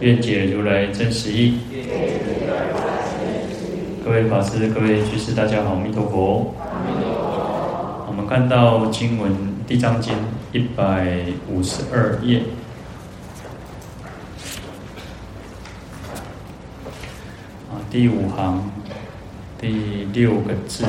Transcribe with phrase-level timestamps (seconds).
[0.00, 1.58] 愿解如来真实义。
[4.04, 6.54] 各位法师、各位居士，大家好，阿弥陀佛。
[8.06, 9.32] 我们看到经文
[9.66, 10.14] 《地藏经》
[10.52, 12.42] 一百五十二页，
[17.68, 18.70] 啊，第五行
[19.60, 20.84] 第六个字。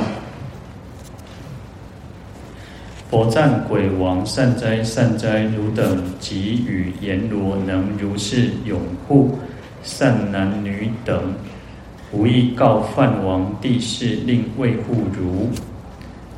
[3.09, 9.31] 佛赞鬼王善哉善哉，汝等给予阎罗能如是拥护
[9.81, 11.34] 善男女等，
[12.12, 15.50] 无意告梵王帝释，令卫护如。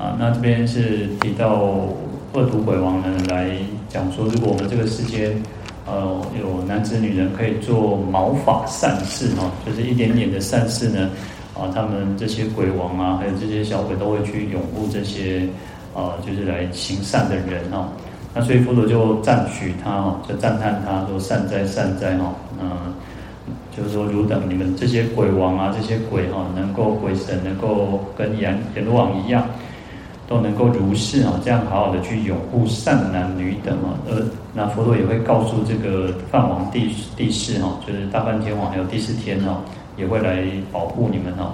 [0.01, 1.89] 啊，那这边是提到
[2.31, 3.51] 恶毒鬼王呢，来
[3.89, 5.29] 讲说，如果我们这个世间，
[5.85, 11.09] 呃，有男子女人可以做毛发善事哈，就是一点点的善事呢，
[11.53, 15.45] 啊，他们这些鬼王啊，还有这些小鬼都会去拥护这些。
[15.93, 17.89] 啊，就是来行善的人哦，
[18.33, 22.93] 那所以佛陀就赞许他哦，就赞叹他说善哉善哉哈，嗯，
[23.75, 29.45] 就是说汝等你们这些鬼王啊，这些鬼哈，能够鬼神能够跟阎阎罗王一样，
[30.29, 39.57] 都能够如是啊，这样好好的去拥护善男女等啊，而那佛陀也会告诉这个梵王帝帝释哈，就是大梵天王还有帝释天哦，
[39.97, 41.51] 也会来保护你们哦，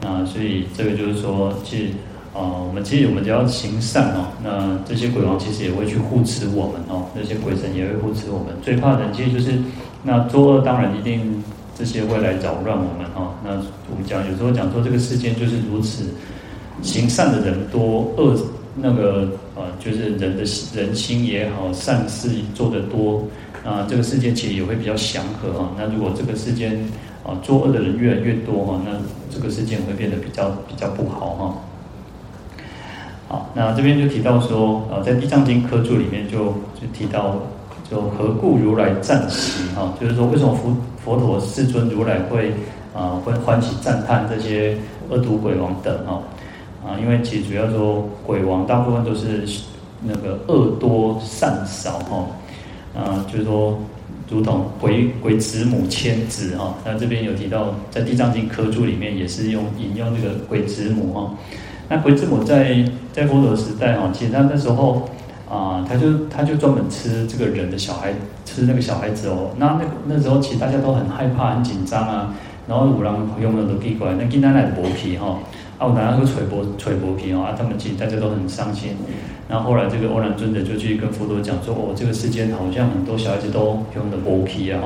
[0.00, 1.92] 那所以这个就是说其实。
[2.36, 8.48] 啊、我们其实我们只要行善哦，那这些鬼王其实也会去护持我们哦，那些鬼神也会护持我们。
[8.60, 9.58] 最怕的其实就是
[10.02, 11.42] 那作恶，当然一定
[11.74, 13.32] 这些会来扰乱我们哦。
[13.42, 13.52] 那
[13.90, 16.04] 我们讲有时候讲说这个世间就是如此，
[16.82, 18.36] 行善的人多，恶
[18.74, 23.24] 那个呃就是人的人心也好，善事做得多，
[23.64, 25.70] 啊，这个世界其实也会比较祥和啊。
[25.78, 26.78] 那如果这个世间
[27.24, 28.92] 啊作恶的人越来越多哈，那
[29.34, 31.54] 这个世界会变得比较比较不好哈。
[33.28, 36.44] 好，那这边就提到说，呃，在《地藏经》科注里面就
[36.74, 37.34] 就提到，
[37.90, 42.52] 就何故如来赞喜哈，就是说为什么佛佛陀世尊如来会
[42.94, 44.78] 啊会欢喜赞叹这些
[45.10, 46.22] 恶毒鬼王等哈
[46.86, 49.44] 啊，因为其实主要说鬼王大部分都是
[50.02, 52.26] 那个恶多善少哈，
[52.94, 53.76] 啊，就是说
[54.30, 61.34] 如同鬼鬼子母千子哈，那这边有提到在《地藏经》科注里面也是用引用这个鬼子母哈。
[61.88, 65.08] 那鬼子母在在佛陀时代哦，其实他那时候
[65.48, 68.12] 啊，他就他就专门吃这个人的小孩，
[68.44, 69.50] 吃那个小孩子哦。
[69.58, 72.34] 那那那时候其实大家都很害怕、很紧张啊。
[72.68, 75.38] 然后有人用了都奇怪，那给奶奶的薄皮哈，
[75.78, 78.96] 啊，有人会捶薄捶薄皮哦，啊，他们其实大家都很伤心。
[79.48, 84.80] 然后后来这个欧兰尊者就去跟佛陀讲说，哦，这个世间好像很多小孩子都用的薄皮啊，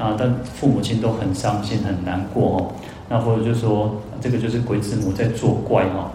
[0.00, 2.72] 啊，但父母亲都很伤心、很难过哦。
[3.08, 6.10] 那或者就说，这个就是鬼子母在作怪哈。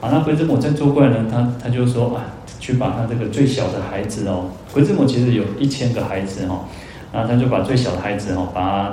[0.00, 2.24] 啊，那鬼子母在作怪呢，他他就说啊，
[2.60, 6.66] 去把他这个最小的孩子哦，鬼子母其实有一千个孩子哈，
[7.12, 8.92] 然后他就把最小的孩子哦，把他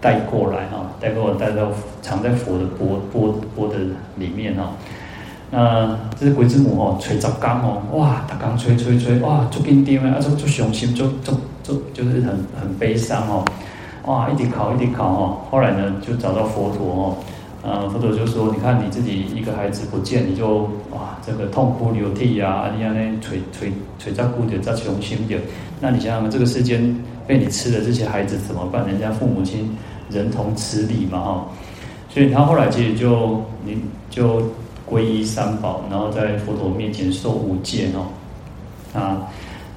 [0.00, 1.70] 带过来哈，带过来带到
[2.00, 3.76] 藏在佛的钵钵钵的
[4.16, 4.72] 里面哈。
[5.50, 13.44] 那这是鬼子母哦，吹竹竿哦，哇，他刚吹吹吹，哇，足紧张啊，足足伤心，就就就就是很很悲伤哦，
[14.06, 17.16] 哇，一直考一直考哦，后来呢就找到佛陀哦。
[17.62, 20.60] 呃，佛陀就说：“你看你自己一个孩子不见，你就
[20.92, 25.36] 哇，这个痛哭流涕呀，啊，你看那捶捶捶在哭的，在穷心的。
[25.78, 26.96] 那你想想看，这个世间
[27.26, 28.86] 被你吃的这些孩子怎么办？
[28.86, 29.76] 人家父母亲
[30.08, 31.46] 人同此理嘛，哈。
[32.08, 33.76] 所以他后来其实就你
[34.08, 34.40] 就
[34.90, 38.98] 皈依三宝，然后在佛陀面前受五戒哦。
[38.98, 39.28] 啊，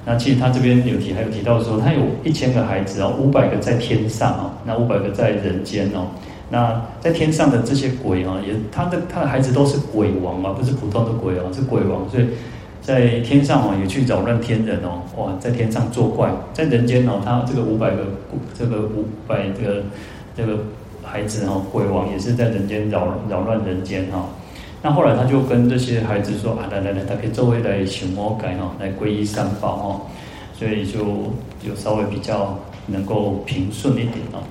[0.06, 6.06] 那其实他这边有提，还有提到说，他有一千个孩子哦，五百个在天上哦，那五百个在人间哦。”
[6.50, 12.26] 那在天上的这些鬼啊，也他的他的孩子都是鬼王啊，不是普通的鬼哦，是鬼王，所以
[12.82, 18.04] 在天上哦也去扰乱天人哦，哇，在天上作怪，在人间哦，他这个五百个
[18.56, 19.82] 这个五百个
[20.36, 20.58] 这个
[21.02, 24.28] 孩子哦，鬼王也是在人间扰扰乱人间哈。
[24.84, 29.88] 那后来他就跟这些孩子说啊，来来来，他可以作为来寻魔改哦，来皈依三宝哦，
[30.52, 30.98] 所以就
[31.66, 32.54] 就稍微比较
[32.86, 34.44] 能够平顺一点哦。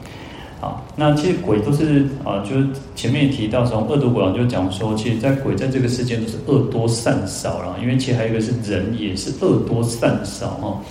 [0.59, 2.65] 啊，那其实鬼都是啊，就是
[2.95, 10.81] 前面提到从恶毒鬼王就讲说，其实，在鬼在这个世界都是恶多善少了，因为其实还有一个是人也是恶多善少哈，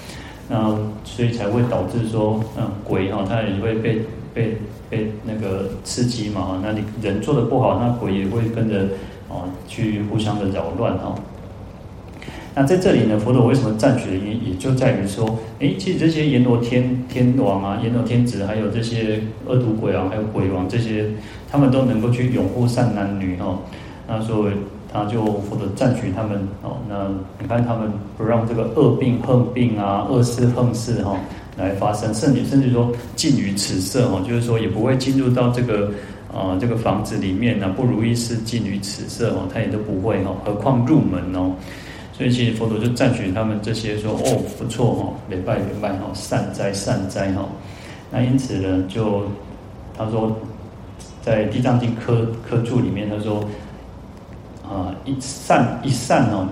[0.48, 0.68] 那
[1.02, 4.00] 所以才会导致说，嗯，鬼哈，它也会被
[4.32, 4.56] 被
[4.88, 8.86] 被那个刺激嘛，那你人做的不好，那鬼也会跟着
[9.32, 11.14] 哦去互相的扰乱哈。
[12.54, 21.06] 那在这里呢，佛陀为什么赞取的原因，也就在于说，诶，其实这些阎罗天天王啊，阎罗天子，还有这些恶毒鬼王，还有鬼王这些，
[21.50, 23.58] 他们都能够去拥护善男女哈。
[24.06, 24.52] 那所以
[24.92, 26.76] 他就佛陀赞取他们哦。
[26.90, 27.08] 那
[27.40, 31.16] 你看他们不让这个恶病横病啊，恶事横事哈
[31.56, 35.90] 来发生，甚至甚至说禁于此色哈，就是说也不会进入到这个
[36.34, 41.52] 啊这个房子里面呢，不如意事尽于此色哦，他也都不会哦，何况入门哦。
[42.12, 47.46] 所以其实佛陀就赞许他们这些说哦不错哦，礼拜礼拜哦，善哉善哉哈。
[48.10, 49.24] 那因此呢，就
[49.96, 50.34] 他说
[51.22, 53.42] 在《地藏经》科科注里面，他说
[54.62, 56.46] 啊一善一善哦，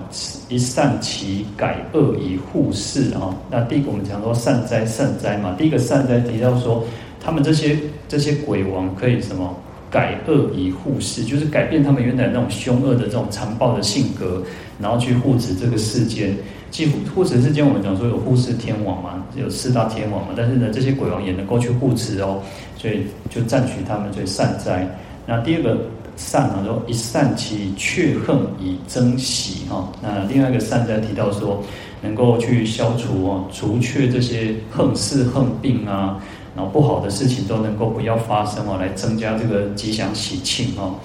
[0.49, 3.35] 一善其改恶以护世啊。
[3.49, 6.83] 那第一个我们讲说善哉善哉嘛，第一个善哉提到说
[7.19, 9.55] 他们这些这些鬼王可以什么？
[9.91, 14.41] 改恶以护世，就是改变他们原来那种凶恶的这种残暴的性格，
[14.79, 16.33] 然后去护持这个世间。
[16.71, 22.41] 既护持世间，我们讲说有护世天王嘛，有四大天王嘛，但是呢，这些鬼王也能够去护持哦，
[22.77, 24.87] 所以就赞取他们，所以善哉。
[25.25, 25.77] 那第二个
[26.15, 29.91] 善呢，说一善其却恨以增喜哈。
[30.01, 31.61] 那另外一个善哉提到说，
[32.01, 36.23] 能够去消除哦，除却这些恨事恨病啊。
[36.55, 40.95] 然后不好的事情都能够不要发生哦，来增加这个吉祥喜庆哦。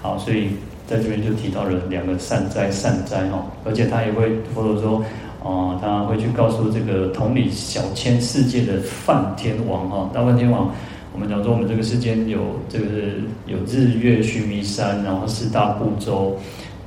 [0.00, 0.50] 好，所以
[0.86, 5.04] 在这边就提到了两个善哉善哉哈，而且他也会佛陀说
[5.42, 10.70] 哦，他会去告诉这个统领小千世界的梵天王哈，大梵天王，
[11.12, 12.38] 我们讲说我们这个世间有
[12.68, 16.36] 这个是有日月须弥山，然后四大部洲，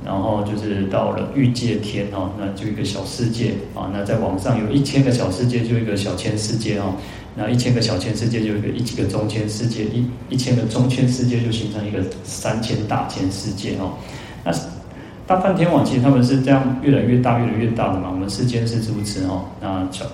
[0.04, 6.78] 然后就是到了欲界天哈，那就一个小世界啊，那在网上有一千个小世界，就一个小千世界
[7.38, 13.92] 那一千个小千世界就一个一几个中千世界，一一千个中千世界就形成一个三千大千世界哦。
[14.44, 14.52] 那
[15.24, 19.44] 大梵天王其实他们是这样越来越大越来越大的嘛，我们世间是如此哦。
[19.60, 20.04] 那小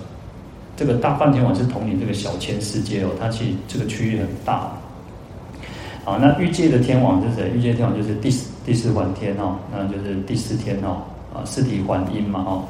[0.77, 4.71] 这个大梵天王是统领这个小千世界哦，它其实这个区域很大。
[6.03, 7.49] 好，那欲界的天王是谁？
[7.55, 11.01] 欲界天王就是第四第四环天哦，那就是第四天哦，
[11.33, 12.65] 啊四体还阴嘛哦。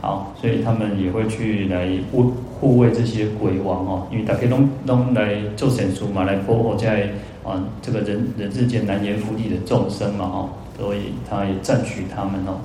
[0.00, 4.56] 好，所以他们也会去来护护卫这些鬼王哦，因为大家都
[4.86, 7.10] 都来做善事嘛，来保护在
[7.44, 10.48] 啊这个人人世间难言福地的众生嘛哦，
[10.78, 12.58] 所以他也赞许他们哦。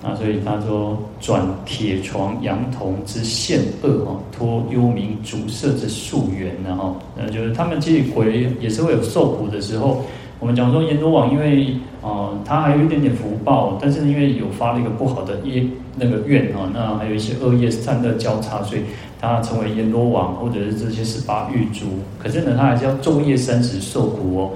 [0.00, 10.04] 那所以他说转铁床羊童之现恶哦，脱幽冥阻塞之宿缘然后，那就是他们其实鬼也是会有受苦的时候。
[10.44, 15.64] 我们讲说阎罗王，因为啊、呃，他还有一点点福报，但是因为有发了一个不好的业
[15.96, 18.82] 那个愿啊，那还有一些恶业善恶交叉，所以
[19.18, 21.86] 他成为阎罗王或者是这些十八狱卒。
[22.22, 24.50] 可是呢，他还是要昼夜三时受苦哦。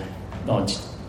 [0.47, 0.63] 哦，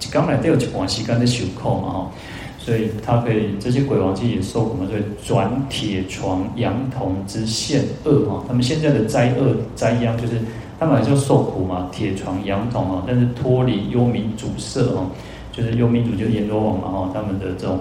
[0.09, 2.11] 刚来都有关系，刚才受苦嘛哈，
[2.57, 10.35] 所以他可以这些鬼王其实也受苦嘛，所以转铁床羊铜之现恶哈，他们现在的灾厄灾殃就是。
[10.79, 15.07] 他们还是要受苦嘛，铁床阳铜啊，但是脱离幽冥主色哦，
[15.51, 17.79] 就是幽冥主就是阎罗王嘛哈，他们的这种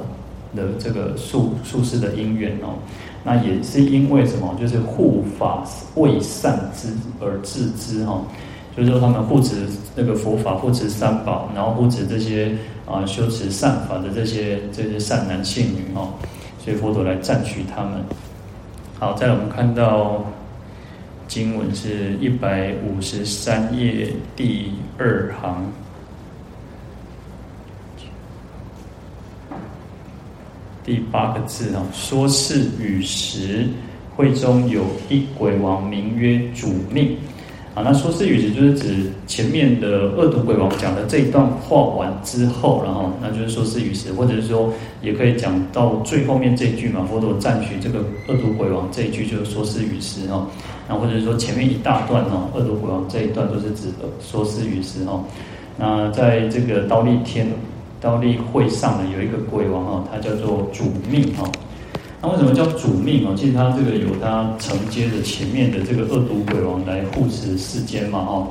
[0.57, 2.75] 的这个宿宿世的因缘哦，
[3.23, 4.53] 那也是因为什么？
[4.59, 5.63] 就是护法
[5.95, 6.89] 为善之
[7.21, 8.21] 而治之哈，
[8.77, 12.53] 就是说他们护持那个佛法，护持三宝，然后护持这些
[12.85, 16.09] 啊修持善法的这些这些善男信女哈，
[16.59, 17.93] 所以佛陀来赞许他们。
[18.99, 20.25] 好，再来我们看到。
[21.29, 25.71] 经文是一百五十三页第二行，
[30.83, 33.69] 第八个字啊，说是与时，
[34.17, 37.19] 会中有一鬼王，名曰主命。
[37.85, 50.47] 那说是语词就是指前面的恶毒鬼王讲的这一段话完之后，然后那就是说是语词，或者是说也可以讲到最后面这一句嘛，佛陀赞许这个恶毒鬼王这一句就是说是语时哈。
[50.89, 53.89] 那或者是说前面一大段哦，恶毒鬼王这一段都是指
[54.21, 55.23] 说是语时哈。
[55.77, 57.47] 那在这个刀利天
[58.01, 61.45] 刀利会上呢，有一个鬼王哈，他叫做主命哈。
[62.21, 63.35] 那为什么叫主命哦？
[63.37, 68.49] 其实他这个有他承接着前面的这个恶毒鬼王来护持世间嘛哈。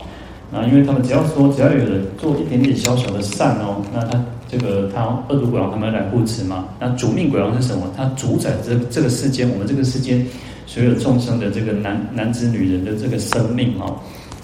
[0.52, 6.66] 那因为他们只要说只要有人做一点点小小的善哦，那他这个他恶毒鬼王他们来护持嘛。
[6.80, 7.84] 那主命鬼王是什么？
[7.96, 10.26] 他主宰这这个世间，我们这个世间。
[10.70, 13.96] 所有众生的这个男男子女人的这个生命哦，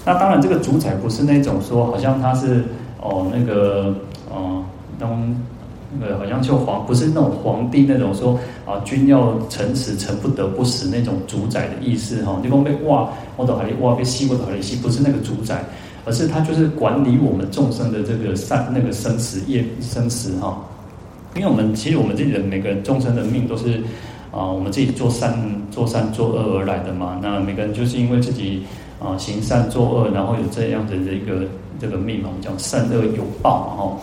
[0.05, 2.63] 那当然这个主宰不是那种说好像他是
[3.01, 3.93] 哦那个
[4.31, 4.63] 哦
[4.97, 5.05] 那
[5.99, 15.63] 种那个好像就皇不是那种皇帝那种说啊君要臣死臣不得不死那种主宰的意思哈，你光被挖我到海里挖被吸我到海里吸不是那个主宰，
[16.05, 20.61] 而是他就是管理我们众生的这个善那个生死业生死哈。
[21.35, 23.81] 因为我们其实我们自己的每个人众生的命都是
[24.31, 25.35] 啊，我们自己做善
[25.71, 27.19] 做善做恶而来的嘛。
[27.21, 28.63] 那每个人就是因为自己
[28.99, 31.47] 啊行善做恶，然后有这样的一个
[31.79, 33.97] 这个命嘛，我们讲善恶有报嘛哈。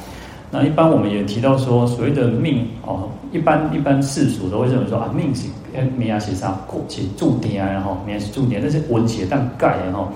[0.51, 10.09] 那一般我们也提到说，所谓的命哦，一般一般世俗都会认为说啊，命是哎命啊是啥，过去注定啊，然后命是注定，那是文写但盖然后。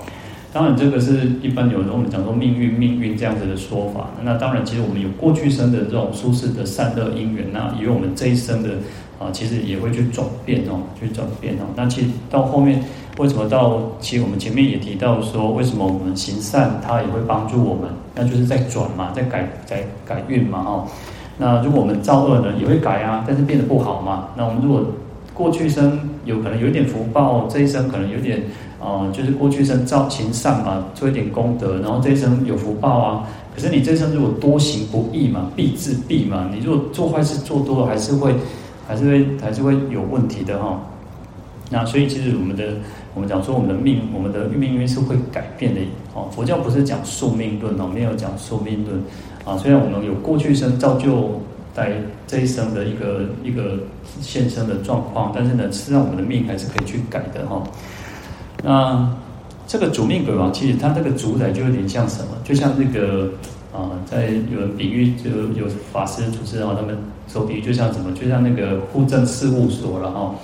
[0.51, 4.09] 当然这个是一般有人我们讲说命运命运这样子的说法。
[4.23, 8.69] 那当然，其实我们有过去生的这种殊胜的善恶因缘，那以为我们这一生的
[9.19, 11.65] 啊，其实也会去转变哦，去转变哦。
[11.75, 12.83] 那其实到后面。
[13.17, 17.89] 为什么到其实我们前面也提到说，为什么我们行善，它也会帮助我们？
[18.13, 20.87] 那就是在转嘛，在改改改运嘛，哦。
[21.37, 24.29] 那如果我们造恶呢，也会改啊，但是变得不好嘛。
[24.35, 24.83] 那我们如果
[25.33, 28.43] 过去生有可能有一点福报，这一生可能有点
[28.81, 33.27] 呃，就是过去生造行善嘛，做一点功德，然后这一生有福报啊。
[33.55, 36.49] 可是你这一生如果多行不义嘛，必自毙嘛。
[36.53, 38.35] 你如果做坏事做多了，还是会
[38.85, 40.79] 还是会还是会有问题的哈、哦。
[41.69, 42.63] 那所以其实我们的。
[43.15, 45.79] 我们讲说，我们的命，我们的命运是会改变的
[46.13, 46.27] 哦。
[46.31, 49.01] 佛教不是讲宿命论哦，没有讲宿命论
[49.45, 49.57] 啊。
[49.57, 51.41] 虽然我们有过去生造就
[51.73, 51.93] 在
[52.27, 53.79] 这一生的一个一个
[54.19, 57.63] 现生的状况，但是呢，实际上我们的命还是可以去改的哈。
[58.61, 59.09] 那
[59.65, 62.31] 这个主命鬼王，其实它这个主宰就有点像什么？
[62.43, 63.29] 就像那个
[63.73, 66.97] 啊，在有人比喻，就有法师、祖师啊，他们
[67.29, 68.11] 说比喻就像什么？
[68.11, 70.19] 就像那个户政事务所了哈。
[70.19, 70.35] 哦，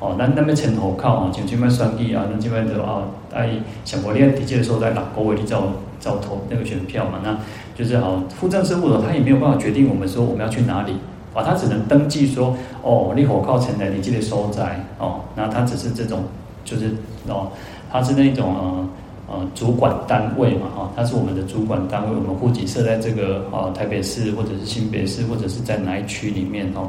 [0.00, 3.02] 哦那那边前头靠啊，前去卖算计啊，那这边就啊，
[3.34, 3.50] 哎，
[3.84, 5.64] 想国内地界的时候在哪个位置找
[5.98, 7.18] 找投那个选票嘛？
[7.24, 7.36] 那
[7.76, 10.92] 就是好，户政事务所他也没有办法决定我们说我们要去哪里
[11.34, 16.22] 啊，他只能登记说哦，你火靠前来你记得收在哦，那他只是这种
[16.64, 16.90] 就是
[17.26, 17.50] 哦，
[17.90, 18.88] 他是那种呃
[19.34, 26.88] 呃主管单位嘛哈，他是我们的主管单位，我们户籍设在这个啊台北市或者是新北市或者是在哪一区里面哦。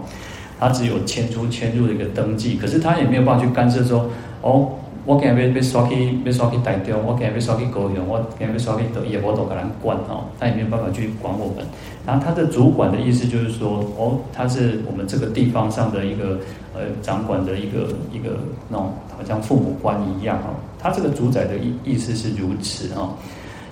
[0.60, 4.10] 他只有迁出迁入的一个登记，可是他也没有办法去干涉说，
[4.42, 4.68] 哦，
[5.06, 11.66] 我今日要要刷去要刷去台中，我今日要刷去高雄，我今日要刷去都也我都给他管哦，他也没有办法去管我们。
[12.06, 16.38] 然后他的主管的意思就是说，哦，他是我们这个地方上的一个
[16.74, 18.38] 呃掌管的一个一个
[18.68, 20.54] 那种好像父母官一样哦。
[20.78, 23.14] 他这个主宰的意意思是如此哦，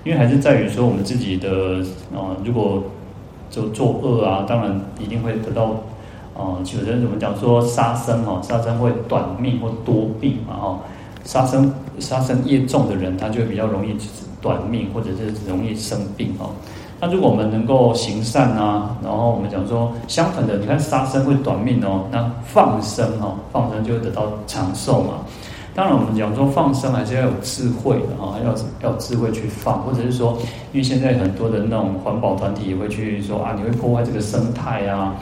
[0.06, 2.82] 因为还是在于说我们自己的哦，如果
[3.50, 5.76] 就作恶啊，当然一定会得到。
[6.38, 10.80] 哦，有人怎么讲说杀生哦，杀生会短命或多病嘛哦，
[11.24, 13.98] 杀生杀生业重的人，他就会比较容易
[14.40, 16.52] 短命或者是容易生病哦。
[17.00, 25.16] 那如果我们能够行善啊，然后我们讲说相反的，你看杀生会短命哦，那放生哦，放生就会得到长寿嘛。
[25.76, 30.36] 当然我们讲说放生还是要有智慧的哈，要要智慧去放，或者是说，
[30.72, 35.16] 因为现在很多的那种环保团体也会去说啊，你会破坏这个生态啊。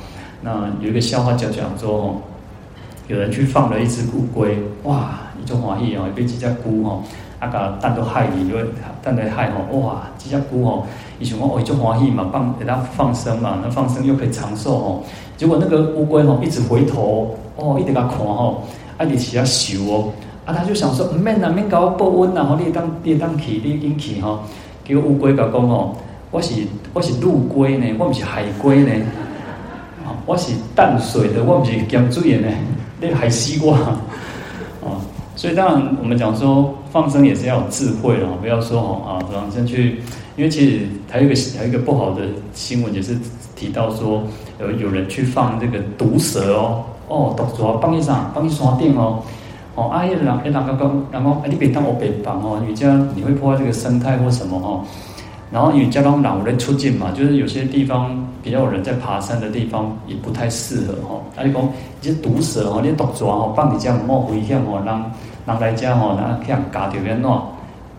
[0.45, 2.15] 那有一个笑话讲讲说哦，
[3.07, 7.01] 有人去放了一只乌龟，哇，一种欢喜哦，被几只龟哦，
[7.39, 8.63] 啊个蛋都害你，因为
[9.01, 10.83] 蛋在害哦，哇，几只龟哦，
[11.17, 15.01] 一想哦，一种欢喜嘛，放给它放生嘛，那放生又可以长寿哦。
[15.35, 18.61] 结果那个乌龟哦，一直回头哦，一直给它看哦，
[18.99, 20.11] 啊，你起要修哦，
[20.45, 24.39] 啊，他就想说，唔免啊，免搞我报恩啊，你当你当去，你应去哈。
[24.87, 25.95] 结果乌龟甲讲哦，
[26.29, 26.53] 我是
[26.93, 28.91] 我是陆龟呢，我唔是海龟呢。
[30.25, 32.55] 我是淡水的，我不是咸水的呢，
[32.99, 33.77] 那个海西瓜
[34.83, 34.97] 啊，
[35.35, 40.01] 所以当然我们讲说放生也是要有智慧的，不要说哦啊，放生去，
[40.35, 42.21] 因为其实还有一个还有一个不好的
[42.53, 43.17] 新闻，也是
[43.55, 44.23] 提到说
[44.59, 49.21] 有有人去放这个毒蛇哦，哦，毒蛇放一上放一山顶哦，
[49.75, 54.83] 哦，啊，有人有人讲讲，然后啊，你别当我别放哦，你这样你会破坏这个生态或什么哦。
[55.51, 61.21] 然后因为加上老人出境嘛，就是有些地方比较有人在爬山的地方也不太适合哈。
[61.37, 61.61] 啊，你讲
[62.01, 65.03] 一些毒蛇哈，你毒蛇哈，放你家唔好危险哦，人，
[65.45, 67.39] 人来家吼，那去人咬掉变喏。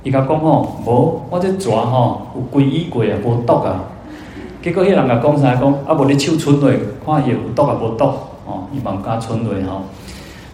[0.03, 3.81] 伊甲讲吼，无我这蛇吼有归依过啊，无毒啊。
[4.61, 6.71] 结果迄人甲讲啥讲，啊无你手伸落，
[7.07, 8.05] 看伊有毒啊无毒
[8.45, 9.83] 哦，伊嘛敢伸落吼。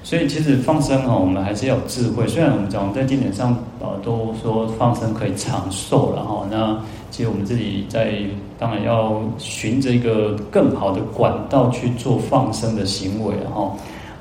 [0.05, 2.27] 所以其实放生哈，我们还是要有智慧。
[2.27, 6.77] 虽然我们讲在经典上啊都说放生可以长寿了哈，那
[7.11, 8.15] 其实我们自己在
[8.59, 13.73] 当然要循着一个更好的管道去做放生的行为哈。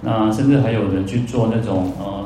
[0.01, 2.25] 那甚至还有人去做那种呃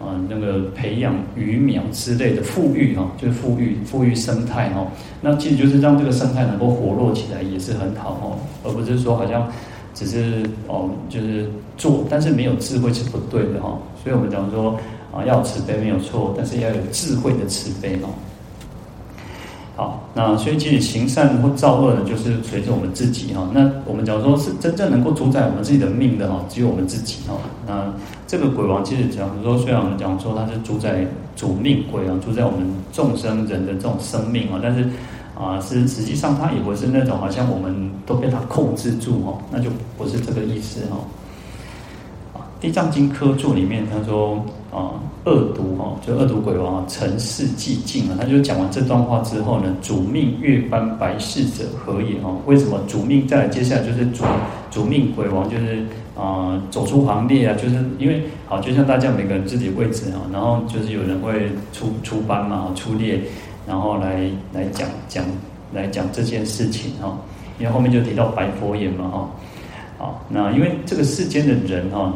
[0.00, 4.86] 呃那个培养鱼苗之类的富育哈，就是复育富育生态哈。
[5.20, 9.46] 那其实就是让这个生态能够活络起来也是很好哈，而不是说好像。
[9.94, 13.78] 只是哦，就是做，但是没有智慧是不对的哈。
[14.02, 14.76] 所以我们讲说
[15.12, 18.08] 啊，要慈悲没有错，但是要有智慧的慈悲哦。
[19.76, 23.48] 好，那所以其实行善或造恶呢，就是随着我们自己哈。
[23.52, 27.34] 那我们假如说是真正能够主宰我们自己的命的哈，只有我们自己哈。
[27.66, 27.92] 那
[28.26, 32.60] 这个鬼王其实讲说，虽然我们讲说他是主宰主命鬼啊，主宰我们
[32.92, 34.88] 众生人的这种生命啊，但是
[35.36, 40.98] 啊，是实际上他也不是那种好像我们都被他控制住哦，那就不是这个意思哈。
[42.60, 44.36] 《地藏经》科注里面他说
[44.72, 48.16] 啊，恶毒哦，就恶毒鬼王啊，尘世寂静啊。
[48.18, 52.38] 他就讲完这段话之后呢，主命月斑白事者何也哦？
[52.46, 54.24] 为什么主命再来接下来就是主
[54.70, 55.84] 主命鬼王就是
[56.16, 57.56] 啊、走出行列啊？
[57.60, 63.20] 就是因为好，就像大家每个人自己位置啊，然后就是有人会出出班嘛，出列，
[63.66, 65.24] 然后来来讲讲
[65.72, 67.18] 来讲这件事情哈。
[67.58, 69.30] 因为后面就提到白佛言嘛哈。
[69.98, 72.12] 好，那因为这个世间的人哈。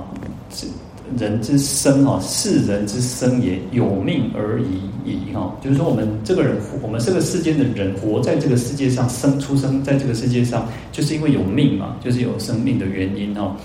[1.18, 5.56] 人之生哈，是人之生也，有命而已矣哈。
[5.58, 13.56] 就是说，我们这个人，我们这个世间的人，活在这个世界上，生出生在这个世界上，就是因为有命嘛，就是有生命的原因哈。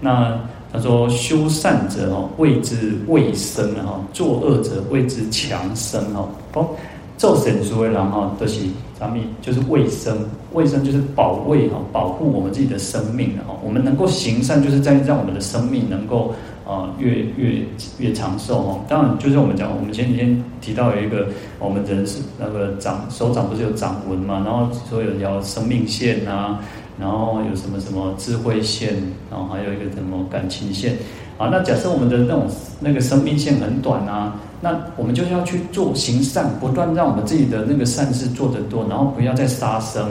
[0.00, 0.36] 那
[0.72, 6.28] 他说，修善者哈，谓之未生哈；作恶者谓之强生哈。
[6.54, 6.70] 哦，
[7.18, 8.60] 做善事的人哈，都是
[8.98, 10.16] 咱们就是卫生，
[10.54, 13.54] 卫生就是保卫哈，保护我们自己的生命的哈。
[13.62, 16.32] 我们能够行善，就是在让我们的生命能够。
[16.68, 17.62] 啊，越越
[17.96, 18.78] 越长寿哈！
[18.90, 21.26] 当然，就是我们讲，我们前几天提到有一个，
[21.58, 24.42] 我们人是那个掌手掌不是有掌纹嘛？
[24.44, 26.60] 然后说有条生命线啊，
[27.00, 28.92] 然后有什么什么智慧线，
[29.30, 30.94] 然后还有一个什么感情线
[31.38, 31.48] 啊。
[31.50, 32.46] 那假设我们的那种
[32.80, 40.08] 那个生命线很短啊，那我们就是要去做行善，不断让我们自己的那个善事做得多，然后不要再杀生，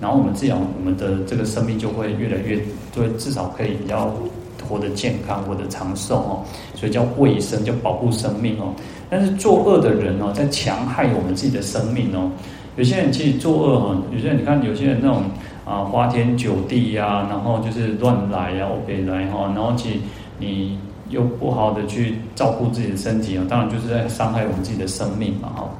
[0.00, 2.58] 然后我们这样我们的这个生命就会越来越，
[2.92, 4.12] 就会至少可以比较。
[4.68, 8.74] 活得健康，活得长寿哦，所以叫卫生，叫保护生命哦。
[9.08, 12.30] 但是作恶的人哦，在强害我们自己的生命哦。
[12.76, 15.22] 有些人其实作恶哈，有些人你看，有些人那种
[15.64, 19.96] 啊，花天酒地呀，然后就是乱来呀，欧北来哈，然后其实
[20.38, 20.78] 你
[21.10, 25.70] 又不好的去照顾自己的身体啊，当然就是在伤害我们自己的生命嘛哈。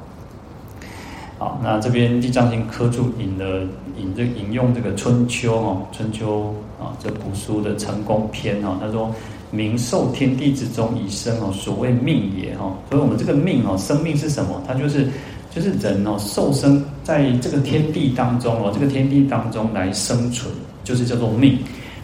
[1.37, 3.65] 好，那这边地藏经科注引了
[3.97, 9.09] 引这引用这个春秋哈，春秋啊这古书的成功篇哈，他说：
[9.49, 12.73] 民受天地之中以生哦，所谓命也哈。
[12.89, 14.61] 所以我们这个命哦，生命是什么？
[14.67, 15.07] 它就是
[15.49, 21.57] 就是人哦，受生在这个天地当中哦，这个天地当中来生存，就是叫做命。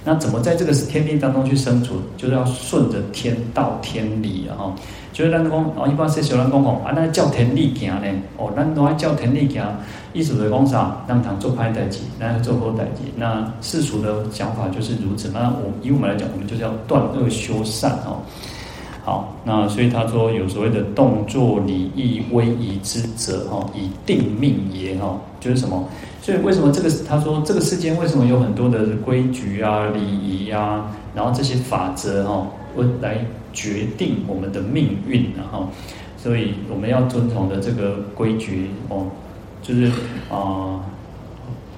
[0.05, 1.99] 那怎么在这个天地当中去生存？
[2.15, 4.75] 就是要顺着天道天理啊哈。
[5.11, 8.07] 就是咱讲哦，一般说小人讲哦，啊，那叫天理行呢？
[8.37, 9.65] 哦，咱都爱叫天理行，
[10.13, 11.03] 意思是讲啥？
[11.07, 13.01] 让他做歹代志，让做好代志。
[13.15, 15.31] 那世俗的想法就是如此。
[15.33, 18.19] 那我以我们来讲，我们就是要断恶修善哦。
[19.05, 25.87] 好，那所以他说有所谓的动作礼义威仪之者哈，以定命也哈，就是什么？
[26.21, 33.19] 所以为什么这个他说这个世间为什么有很多的规矩啊、礼仪啊，然后这些法则哈，会来。
[33.55, 35.69] 决定我们的命运，然后，
[36.17, 39.05] 所以我们要遵从的这个规矩哦，
[39.61, 39.89] 就是
[40.29, 40.83] 啊、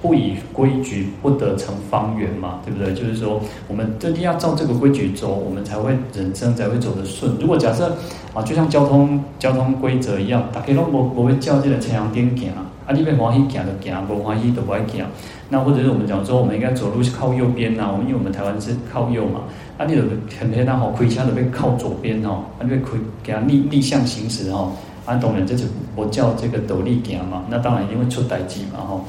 [0.00, 2.94] 不以规矩不得成方圆嘛，对不对？
[2.94, 7.32] 就是说，我们一定要照这个规矩走，我们才会人生才会走得顺。
[7.40, 7.96] 如果假设
[8.32, 12.50] 啊，就像交通交通规则一样，大家都不不会照这个前阳点行，
[12.86, 15.04] 啊，你要欢喜行就行，不欢喜就不爱行。
[15.50, 19.40] 那或者是我们讲说，我们应该走路是靠右边呐，我们因为我们台湾是靠右嘛。
[19.78, 20.02] 啊，你就
[20.38, 22.90] 很很好，开车就被靠左边哦，啊，你被开
[23.22, 24.72] 给他逆逆向行驶哦，
[25.06, 29.00] 啊，当然这就不叫这个斗笠行嘛，那当然一定会出代志嘛哈。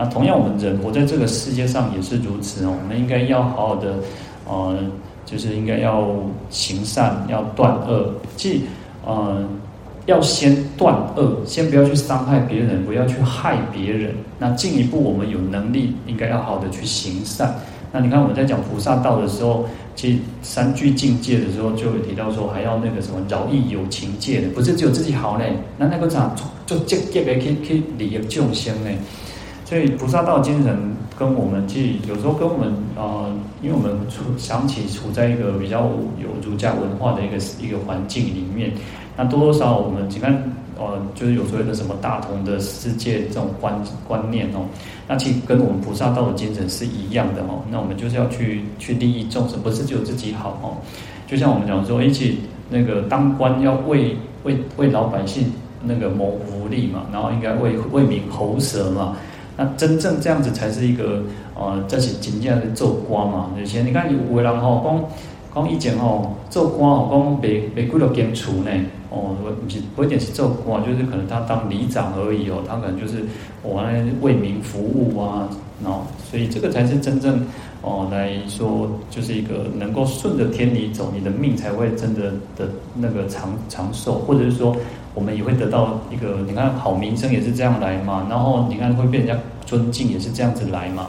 [0.00, 3.96] 那同样，我们人活在这个世界上也是如此哦，我们应该要好好的，
[4.46, 4.78] 呃，
[5.26, 6.08] 就是应该要
[6.50, 8.62] 行善，要断恶，即
[9.04, 9.44] 呃，
[10.06, 14.14] 要先断恶，先不要去伤害别人，不要去害别人。
[14.38, 17.52] 那进一步，我们有能力，应该要好的去行善。
[17.90, 19.64] 那你看我们在讲菩萨道的时候，
[19.96, 26.32] 其实三句境界的时候，就会提到说，还要那个什么饶益有情界的，不是只有自己好嘞，那那个咋
[26.64, 28.96] 就积极的去去利益众生嘞？
[29.68, 30.78] 所以菩萨道精神
[31.18, 35.82] 跟我们其实有时候跟我们呃，因为我们处想起处在一个比较
[36.16, 38.72] 有儒家文化的一个一个环境里面，
[39.14, 40.42] 那多多少少我们你看。
[40.80, 43.76] 呃，就是有所谓的什么大同的世界这种观
[44.06, 44.64] 观念哦，
[45.08, 47.58] 那其实跟我们菩萨道的精神是一样的哦。
[47.68, 50.78] 那我们就是要去去利益众生，不是只有自己好哦。
[51.26, 52.38] 就像我们讲说，一起
[52.70, 55.50] 那个当官要为为为老百姓
[55.82, 59.16] 那个谋福利嘛，然后应该为为民喉舌嘛。
[59.58, 61.22] 那真正这样子才是一个
[61.54, 63.50] 呃，这是真正的做官嘛。
[63.62, 65.04] 以前你看有为人吼讲。
[65.54, 68.70] 讲以前哦，做官哦，讲没没几多间厝呢，
[69.10, 73.24] 哦，不是不一定是做官，就是可能他当里长而已哦，他可能就是
[73.62, 75.48] 我来为民服务啊，
[75.82, 77.42] 然后所以这个才是真正
[77.80, 84.76] 哦来说，就是一个能够顺着天理走，你的命才会真的的那个长长寿，或者是说
[85.18, 89.34] 我们也会得到一个，你看好名声也是这样来嘛，然后你看会被人家
[89.66, 91.08] 尊敬也是这样子来嘛，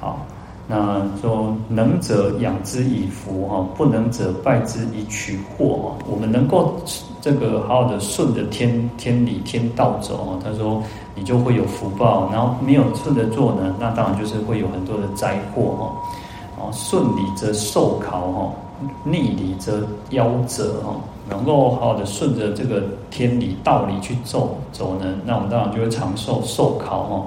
[0.00, 0.24] 好。
[0.68, 6.04] 那说能者养之以福哈，不能者败之以取祸哈。
[6.10, 6.74] 我们能够
[7.20, 10.82] 这个好好的顺着天天理天道走，他说
[11.14, 12.28] 你就会有福报。
[12.32, 16.64] 然后没有顺着做呢，那当然就是会有很多的灾祸哈。
[16.64, 18.52] 啊，顺理则受考哈，
[19.04, 20.96] 逆理则夭折哈。
[21.28, 27.26] 能够好好的顺着这个天理道理去走走呢，那我们当然就会长寿寿考哈。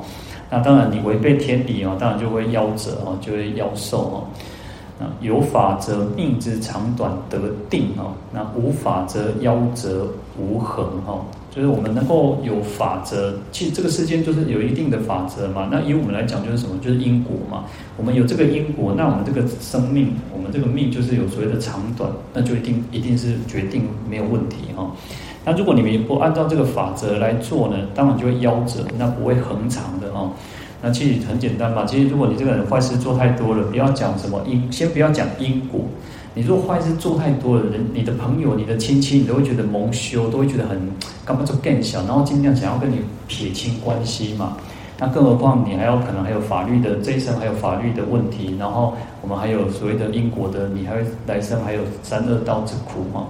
[0.50, 4.24] 那当然，你违背天理哦，当然就会夭折哦，就会夭寿哦。
[4.98, 7.38] 那有法则命之长短得
[7.70, 10.08] 定哦，那无法则夭折
[10.38, 11.20] 无恒哦。
[11.52, 15.68] 就是我们能够有法则，其实这个世间就是有一定的法则嘛。
[15.72, 16.76] 那以我们来讲，就是什么？
[16.80, 17.66] 就是因果嘛。
[17.98, 24.92] 我们有这个因果，那我们这个生命，我们这个命就是有所谓的长短，那就一定一定是决定没有问题哈。
[25.44, 30.32] 那如果你们不按照这个法则来做呢，当然就会夭折，那不会恒长的哦。
[30.82, 35.82] 那其实很简单嘛，其实如果你这个人坏事做太多了，不要讲什么因，先不要讲因果。
[36.36, 40.80] 你做坏事做太多了，人、你的朋友、你的亲戚，你都会觉得蒙羞，都会觉得很
[41.26, 44.56] 干嘛就更小，然后尽量想要跟你撇清关系嘛。
[44.98, 53.28] 那更何况你还有可能还有法律的这一生还有法律的问题，然后我们还有所谓的因果的，你还会来生还有三恶道之苦嘛。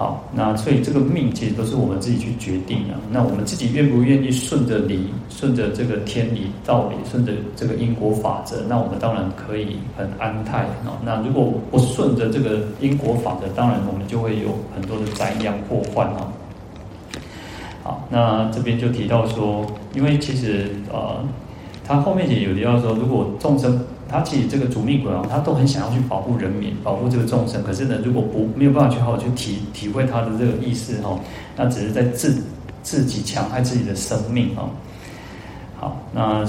[0.00, 2.94] 好，那所以这个命其实都是我们自己去决定的。
[3.10, 10.96] 那我们自己愿不愿意顺着理，顺着这个天理道理，顺着这个因果法则，那我们当然可以很安泰啊。
[11.04, 16.32] 那如果不顺着这个因果法则，当然我们就会有很多的灾殃祸患啊。
[17.82, 21.22] 好，那这边就提到说，因为其实呃，
[21.84, 23.78] 他后面也有提到说，如果众生。
[24.10, 27.62] 他其实这个主命鬼王，他都很想要去保护人民，保护这个众生。
[27.62, 31.16] 可是呢，如果不没有办法去好好去体体会他的这个意思哈，
[31.56, 32.42] 那只是在自
[32.82, 34.68] 自己强害自己的生命哦。
[35.78, 36.44] 好，那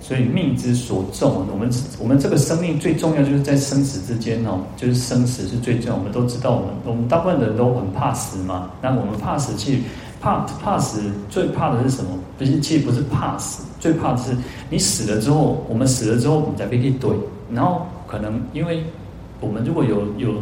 [0.00, 5.96] 所以命之所重，我们我们这个生命最重要就是在生死之间哦，就是生死是最重要。
[5.96, 8.70] 我们都知道，我们我们大部分人都很怕死嘛。
[8.82, 9.80] 那我们怕死，其实
[10.20, 12.10] 怕怕死最怕的是什么？
[12.36, 13.62] 不是，其实不是怕死。
[13.80, 14.36] 最怕的是
[14.70, 17.12] 你死了之后，我们死了之后，我们再被一怼。
[17.52, 18.82] 然后可能因为
[19.40, 20.34] 我们如果有有，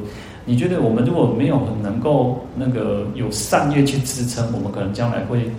[0.44, 5.50] 你觉得我们如果没有能够那个有善业去支撑，我们可能将来会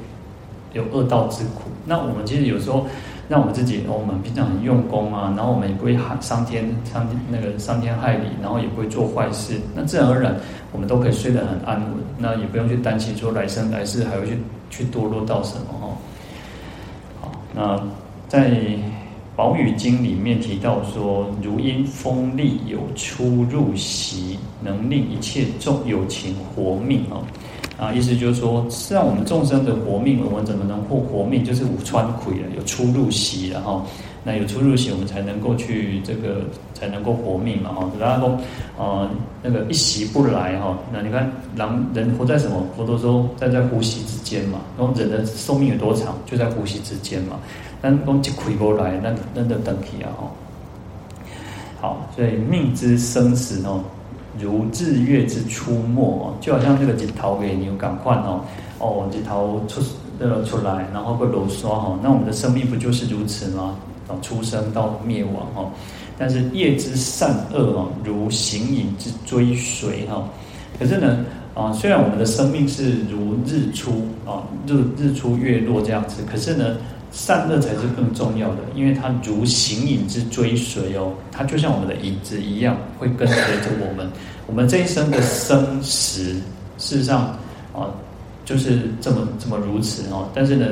[0.73, 1.69] 有恶道之苦。
[1.85, 2.85] 那我们其实有时候
[3.29, 10.35] 让我们自己，我们平常很用功啊，然后我们也不会害伤天伤那个伤天害理，然后也不会做坏事，那自然而然
[10.71, 11.91] 我们都可以睡得很安稳。
[12.17, 14.37] 那也不用去担心说来生来世还会去
[14.69, 15.95] 去堕落到什么哈。
[17.57, 17.75] 那
[18.27, 18.51] 在
[19.35, 27.17] 《宝语经》里面提到说，如因风利有出入息，能令一切众有情活命啊。
[27.79, 31.43] 啊，意思就是说，是让我们众生的活命，我们怎么能获活命？
[31.43, 33.83] 就是五穿魁了，有出入息然后。
[34.27, 36.41] 那有出入息，我们才能够去这个，
[36.73, 37.89] 才能够活命嘛哈。
[37.97, 38.37] 然后说，
[38.77, 39.09] 呃，
[39.41, 42.61] 那个一息不来哈，那你看人人活在什么？
[42.75, 44.59] 佛陀说在在呼吸之间嘛。
[44.77, 46.13] 然后人的寿命有多长？
[46.25, 47.37] 就在呼吸之间嘛。
[47.81, 50.29] 但讲一亏不来，那那就等起啊哈。
[51.79, 53.81] 好，所以命之生死哦，
[54.37, 58.41] 如日月之出没哦，就好像这个日头给你有感换哦，
[58.79, 59.81] 哦，日头出
[60.19, 61.97] 呃出来，然后会流刷哈。
[62.03, 63.73] 那我们的生命不就是如此吗？
[64.21, 65.71] 出生到灭亡哈，
[66.17, 70.27] 但是业之善恶啊，如形影之追随哈。
[70.79, 76.77] 可是呢，啊，虽然我们的生命是如日出啊，日日出月落这样子，可是呢，
[77.11, 84.09] 善恶才是更重要的，因为它如形影之追随哦，它就像我们的影子一样，会跟随着我们。
[84.45, 86.23] 我们这一生的生死，
[86.77, 87.37] 事实上
[87.73, 87.91] 啊，
[88.45, 90.29] 就是这么这么如此哦。
[90.33, 90.65] 但是呢。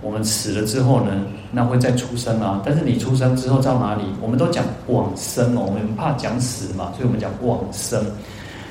[0.00, 1.12] 我们死了之后呢，
[1.50, 2.60] 那会再出生啊。
[2.64, 4.02] 但是你出生之后到哪里？
[4.22, 8.00] 我们都讲往生哦，我们怕讲死嘛，所以我们讲往生。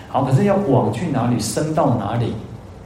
[0.09, 1.39] 好，可是要往去哪里？
[1.39, 2.33] 生到哪里？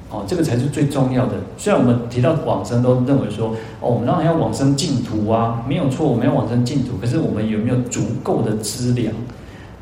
[0.10, 1.36] 哦，这个才是最重要的。
[1.58, 6.98] 虽然我们提到往生，都认为说，哦，我们当然要往生净土啊，没有错，我们要往生净土。
[7.00, 9.14] 可是我们有没有足够的资粮？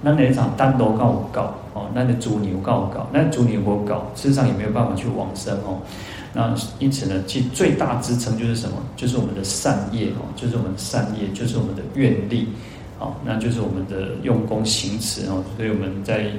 [0.01, 5.79] 那哪一场单独告告哦，那你猪牛告告，那猪牛不告，事实上也没有办法去往生哦。
[6.33, 8.77] 那因此呢，其最大支撑就是什么？
[8.95, 12.47] 就是我们的善业哦，就是我们的善业，就是我们的愿力
[12.99, 15.43] 哦，那就是我们的用功行持哦。
[15.57, 16.31] 所以我们在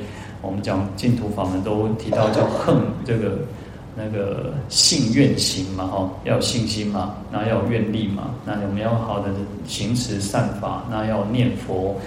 [0.42, 3.38] 我们讲净土法门都提到叫恨这个
[3.96, 9.30] 那个信愿行嘛，哈，要有信心嘛，那要有愿力嘛，那我们要好的
[9.66, 12.00] 行持善法，那要念佛。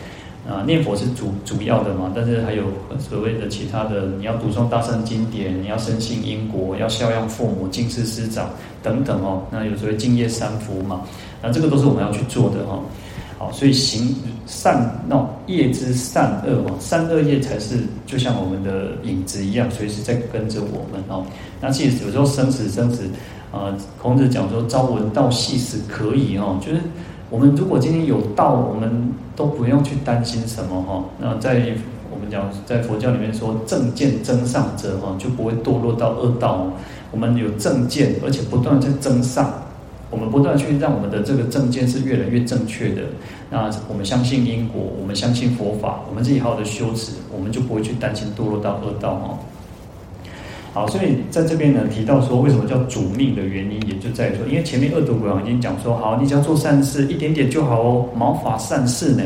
[0.45, 2.65] 啊，念佛是主主要的嘛，但是还有
[2.99, 8.49] 所谓的其他的，你要读诵大乘经典，你要深信因果，要孝养父母、敬事师长
[8.81, 9.41] 等等哦。
[9.49, 11.01] 那有所谓敬业三福嘛，
[11.41, 12.77] 那这个都是我们要去做的哈。
[13.37, 14.13] 好，所以行
[14.45, 21.25] 善那业之善恶哦，善恶业才是就像我们的影子一样，随时在跟着我们哦。
[21.61, 23.03] 那其实有时候生死生死，
[23.49, 26.81] 啊，孔子讲说朝闻道夕死可矣哦，就是。
[27.33, 31.03] 我们如果今天有道，我们都不用去担心什么哈。
[31.17, 31.73] 那在
[32.11, 36.67] 我们讲，在佛教里面说正见增上者哈，就不会堕落到恶道。
[37.09, 39.51] 我们有正见，而且不断在增上，
[40.11, 43.01] 我们不断去让我们的这个正见是越来越正确的。
[43.49, 49.39] 那我们相信因果，我们相信佛法，我们自己好好的修持，我们就不会去担心堕落到恶道哈。
[50.73, 59.23] 好，所以在这边呢提到说，为什么叫主命的原因，也就在于说，因为前面恶毒鬼王已经讲说，好，你只要做善事一点点就好哦，毛发善事呢，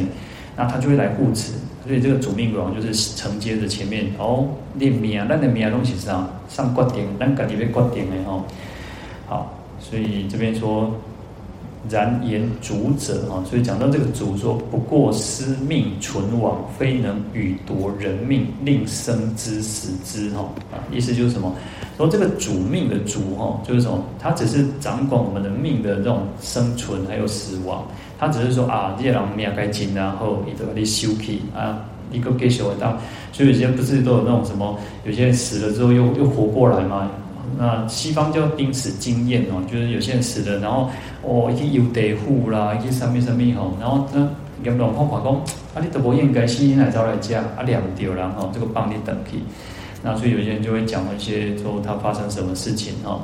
[0.57, 1.53] 那他就会来护持。
[1.87, 8.43] 所以这个主命鬼王就是承接着前面哦，念命啊，那的命啊东西上上决定，咱家己要决定的哦。
[9.25, 10.93] 好，所以这边说。
[11.89, 21.53] 然言主者啊，所以讲到这个主说，不过思命存亡，非能与夺人命，令生之死之哈啊，意思就是什么？
[21.95, 24.03] 说这个主命的主哈，就是什么？
[24.19, 27.87] 他只是掌管我们的命的这种生存还有死亡，
[28.19, 32.97] 他只是说啊，这些人命该尽，然后你都把你休去啊，一个给修到，
[33.31, 34.77] 所以有些不是都有那种什么？
[35.05, 37.09] 有些人死了之后又又活过来吗？
[37.57, 40.89] 那西方就秉持经验哦，就是有些人死了，然后
[41.21, 44.29] 哦，一些有地户啦，一些什么什么吼，然后呢，
[44.63, 45.33] 阎罗王法讲，
[45.73, 49.37] 啊，你都不应该死，你来找来家，啊，两丢，然后这个帮你等去。
[50.03, 53.21] 那所以有些人就会讲一些说他发生什么事情哦，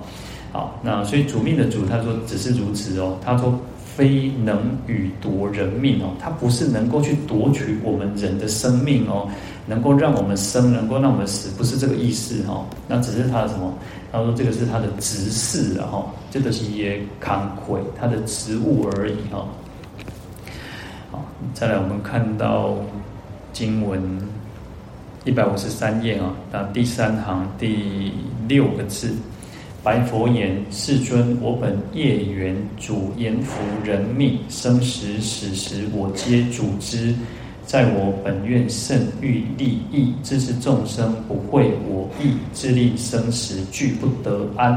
[0.52, 3.60] 好，那所以主命的主他说只是如此哦，他说
[3.96, 4.58] 非能
[4.88, 9.28] 与夺人命哦，他不是能够去夺取我们人的生命哦。
[9.66, 12.66] 能够让我们生，能够让我们死，不是这个意思哈。
[12.86, 13.74] 那只是他的什么？
[14.14, 19.48] 他说这个是他的职事啊哈，这个是也康亏他的职务而已哈。
[21.12, 22.76] 好，再来我们看到
[23.52, 24.00] 经文
[25.26, 28.14] 一百五十三页啊，那第三行第
[28.48, 29.16] 六个字，
[29.82, 37.16] 白佛言：世尊，我本业缘主阎浮人命，生时死时我皆主之。
[37.66, 44.72] 在我本愿甚欲利益，知是众生不会我意，自利生死俱不得安。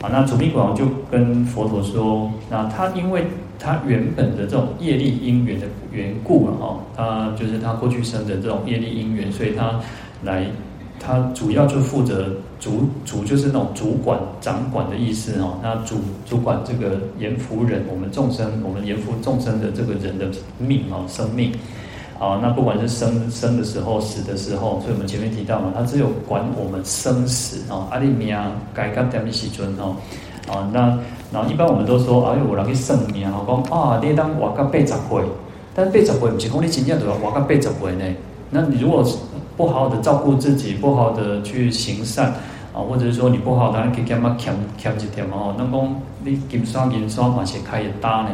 [0.00, 3.24] 啊，那主命鬼王就跟佛陀说，那他因为
[3.58, 9.80] 他原本的这种业力因缘的缘故了哈，他就是他过去生的这种业力因缘，所以他
[10.22, 10.46] 来，
[11.00, 21.52] 他主要就负责主主就是那种主管掌管的意思哈，那主主管这个阎浮人，我们众生，我们阎浮众生的这个人的命啊，生命。
[22.18, 27.86] 啊，那不管是生生的时候，死的时候，所以我们前面提到嘛，他只有管我们生死啊。
[27.90, 29.94] 阿里米啊改革点米西尊哦，
[30.48, 30.98] 啊，那
[31.30, 35.22] 然后一般我们都说，哎呦，我来去算命，我讲啊，你当活到八十岁，
[35.74, 38.04] 但是八十岁不是讲你真正都要活到八十岁呢。
[38.48, 39.04] 那你如果
[39.56, 42.32] 不好好的照顾自己，不好好的去行善
[42.72, 48.30] 啊，或者是说你不好，当然可以干嘛欠欠一点嘛哦，那讲你金刷银刷嘛是开一大呢。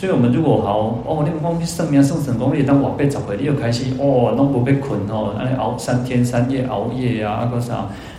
[0.00, 7.74] 所以我们如果好哦，你们讲算命算成功，你当晚辈早回，你又开心哦，拢不被困哦，安尼熬三天三夜熬夜呀，啊个啥，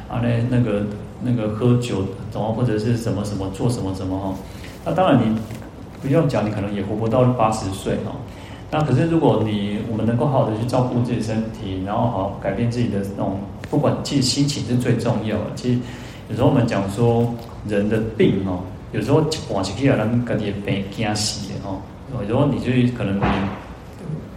[0.08, 0.84] 啊那那个
[1.24, 4.36] 那个喝酒，怎么或者是什么什么做什么什么哈？
[4.86, 5.36] 那当然你
[6.04, 8.13] 不用讲，你可能也活不到八十岁哦。
[8.70, 13.39] 那可是如果你我们能够好好的去照顾自己身体，然后好改变自己的那种，
[13.72, 15.46] 不管其实心情是最重要的。
[15.56, 15.80] 其实
[16.30, 17.34] 有时候我们讲说
[17.67, 18.60] 人的病哦。
[18.92, 21.80] 有时候往起去啊，人家己病惊死的哦。
[22.20, 23.24] 有时候你就可能你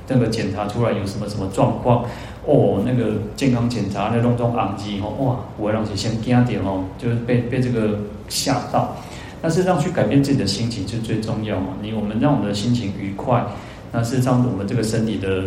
[0.07, 2.05] 那个检查出来有什么什么状况
[2.47, 8.97] 哦，那个健康检查那种种暗记哦，哇，我让你先惊点哦，就是被被这个吓到。
[9.43, 11.69] 但是让去改变自己的心情是最重要嘛。
[11.83, 13.45] 你我们让我们的心情愉快，
[13.91, 15.45] 那事实上我们这个身体的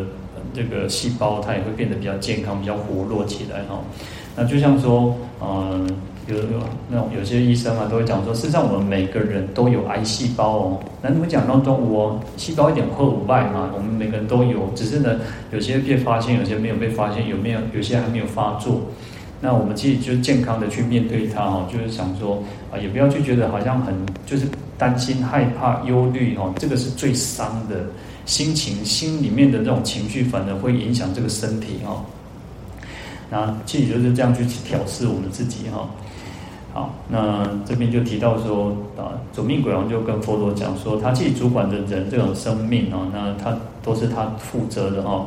[0.53, 3.79] 这个细胞它也会变得比较健康，比较活络起来哈。
[4.35, 5.87] 那就像说，嗯。
[6.27, 6.59] 有有
[6.89, 10.79] 那种有些医生啊，都会讲说，事实上我们每个人都有癌细胞哦。
[11.01, 15.19] 那你们讲当中，我细胞一点破五败嘛，我们每个人都有，只是呢，
[15.51, 17.59] 有些被发现，有些没有被发现，有没有？
[17.73, 18.81] 有些还没有发作。
[19.39, 23.93] 那我们自己就健康的去面对它哦，就是想说啊，也不要去觉得好像很
[24.25, 27.85] 就是担心、害怕、忧虑哦，这个是最伤的
[28.25, 32.03] 心情，心里面的这种情绪，反而会影响这个身体哦。
[33.29, 35.87] 那其实就是这样去调适我们自己哈。
[36.73, 45.25] 好，那这边就提到说啊，主命鬼王就跟佛陀讲说，他其实主管的人这种生命哦，那他都是他负责的哦。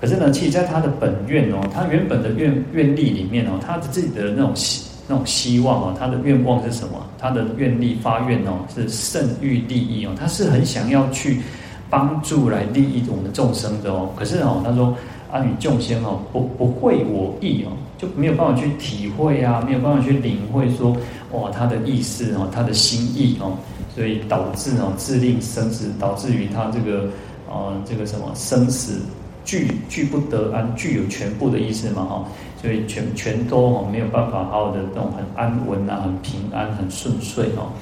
[0.00, 6.94] 可是呢，其实在他的本愿哦，他原本的愿愿力里面哦，他自己的那种希那种希望哦，他的愿望是什么？
[7.18, 11.40] 他的愿力发愿哦，是胜欲利益哦，他是很想要去
[11.88, 14.10] 帮助来利益我们众生的哦。
[14.16, 14.96] 可是哦，他说。
[15.30, 20.96] 阿女众生哦，不不会我意哦，就没有办法去体会啊，没有办法去领会说，
[21.32, 23.52] 哇，他的意思哦，他的心意哦，
[23.94, 27.08] 所以导致哦，自令生死，导致于他这个
[27.48, 29.00] 呃，这个什么生死
[29.44, 32.24] 俱俱不得安，具有全部的意思嘛哈，
[32.60, 37.72] 所以全全都哦没有办法好好的那种很安稳啊，很平安，很顺遂哦。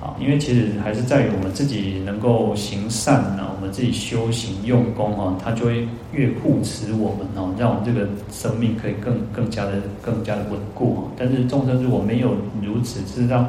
[0.00, 11.08] 啊，因为其实还是在于我们自己能够行善呢，我们自己修行用功哈，它就会越护持我们哦，让我们这个生命可以更更加的更加的稳固。
[11.16, 13.44] 但是众生如果没有如此，是让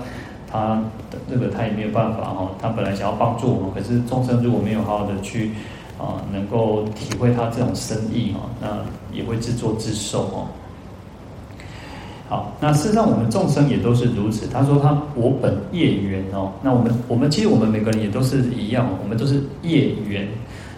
[0.52, 0.82] 他
[1.12, 2.50] 的这个他也没有办法哈。
[2.60, 5.52] 他本来想要帮助我们，可是众生如果没有好好的去
[6.00, 8.80] 啊，能够体会他这种深意哈，那
[9.16, 10.48] 也会自作自受哦。
[12.30, 14.48] 好，那事实上我们众生也都是如此。
[14.48, 20.28] 他说他我本业缘哦，那我们我们其实我们每个人也都是一样，我们都是业缘。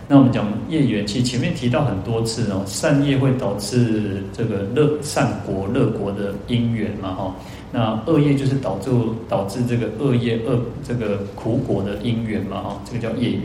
[0.07, 7.35] 那我们讲业缘，其实前面提到很多次哦，善业会导致这个乐善果乐果的因缘嘛哈。
[7.69, 8.89] 那恶业就是导致
[9.27, 13.41] 导致这个恶业恶这个苦果的因缘嘛哈，这个叫业缘。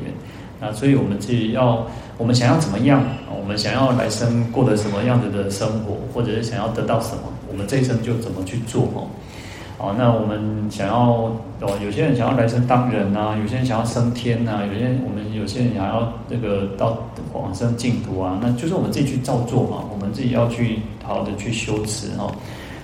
[0.60, 1.84] 那所以我们自己要，
[2.18, 3.02] 我们想要怎么样？
[3.36, 7.22] 我们想要来生过得什么样子的生活，或者是想要得到什么？
[7.56, 9.08] 我们这一生就怎么去做哦？
[9.78, 16.98] 好，那我们想要哦，有些人想要来生当人呐、啊，有些人想要升天呐、啊，有些我们有些人想要这个到
[17.32, 22.30] 往生净土啊，那就是我们自己去照做嘛，我们自己要去好好的去修持哦。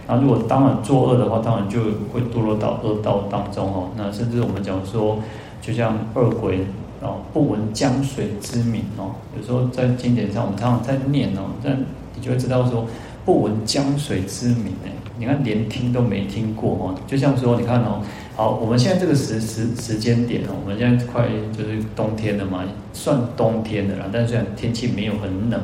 [0.08, 3.90] 那如果当然作恶的话，当然就会堕落到恶道当中哦。
[3.94, 5.18] 那甚至我们讲说，
[5.60, 6.60] 就像恶鬼
[7.02, 11.78] 哦，不闻江水之名哦，有时候在经典上我们常常在念哦，但
[12.14, 12.86] 你就会知道说。
[13.24, 16.94] 不闻江水之名哎，你看连听都没听过哦。
[17.06, 18.02] 就像说，你看哦，
[18.34, 24.06] 好，我们现在这个时时时间点哦，我们现在快就是冬天了嘛，算冬天的啦。
[24.12, 25.60] 但是虽然天气没有很冷，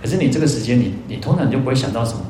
[0.00, 2.20] 可是你这个时间，你你通常就不会想到什么。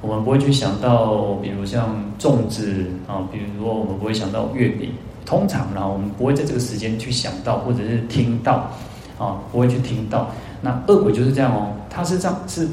[0.00, 4.90] 我们不会去想到，比如像粽子啊，比如说我们不会想到月饼。
[5.26, 8.70] 通常呢，我们不会在这个时间去想到，或者是听到
[9.18, 10.30] 啊，不会去听到。
[10.62, 12.66] 那恶鬼就是这样哦，他是这样，是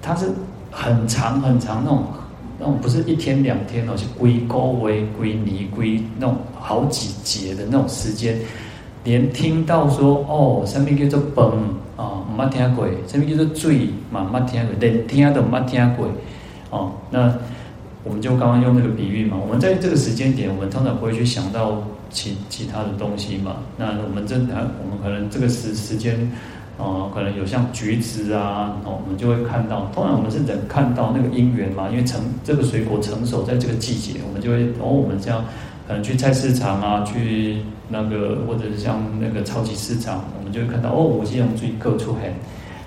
[0.00, 0.30] 他是。
[0.78, 2.04] 很长很长那种，
[2.58, 8.38] 那种不是一天两天哦，是归高为归泥归那种好几节的那种时间，
[9.02, 11.50] 连听到说哦，什么叫做崩
[11.96, 16.06] 啊，没听过，什么叫做醉嘛，没听过，连听都没听过
[16.68, 16.92] 哦。
[17.10, 17.34] 那
[18.04, 23.56] 我们就刚刚用那个比喻嘛，我们在这个时间点，我们通常不会去想到其其他的东西嘛。
[23.78, 26.30] 那我们真的，我们可能这个时时间。
[26.78, 29.90] 哦，可能有像橘子啊，哦，我们就会看到。
[29.94, 35.44] 通常我们是能看到那个因缘嘛，因为成这个水果成熟在这个季节，我们就会哦，我们这样
[35.88, 42.32] 可能去菜市场啊，去那个或者是像那个超级市场，我们就会看到哦，我这样最各处很。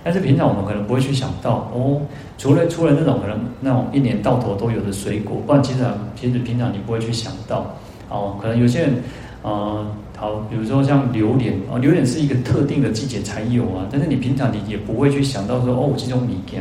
[0.02, 2.00] 但是平常我们可能不会去想到哦，
[2.38, 5.80] 除了除了那种可能那种一年到头都有的水果，不然其实
[6.16, 7.76] 其实平常你不会去想到
[8.08, 9.04] 哦，可能有些人，
[9.44, 9.86] 呃。
[10.20, 16.60] 好，比如说像榴莲哦，榴莲是一个特定的季节才有啊，但是你平常你也不会去想到说哦，这种米羹，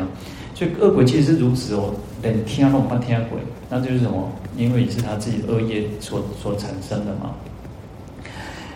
[0.55, 4.31] 所以恶鬼其实是如此哦，连听都不天鬼，那就是什么？
[4.57, 7.33] 因为也是他自己恶业所所产生的嘛。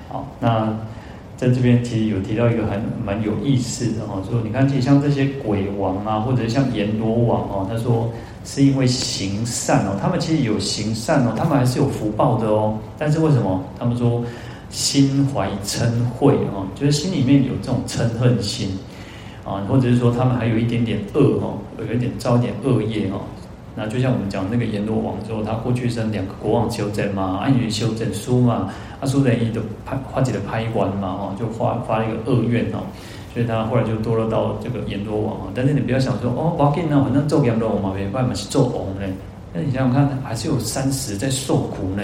[0.09, 0.77] 好，那
[1.37, 8.13] 在这边其实有提到一个很蛮有意思的哦，说你看，其实像这些鬼王啊，或者像阎罗王哦，他说
[8.45, 13.65] 是因为行善哦，他们其实有行善哦，他们还是有福报的哦，但是为什么？
[13.79, 14.25] 他们说。
[14.73, 15.81] 心怀嗔
[16.19, 18.71] 恚哦，就是心里面有这种嗔恨心
[19.45, 23.21] 啊，或者是说他们还有一点点恶哦，有一点造一点恶业哦。
[23.77, 32.81] 那就像我们讲那个阎罗王之后，他过去生两个国王修真嘛，安于修真书嘛，啊书人一就拍发起了拍官嘛哦，就发发了一个恶愿哦，
[33.33, 35.53] 所以他后来就堕落到这个阎罗王啊。
[35.55, 39.13] 但是你不要想说哦，我给呢，反正做阎罗王嘛，没办法是做王嘞。
[39.53, 42.03] 那你想想看，还是有三十在受苦呢。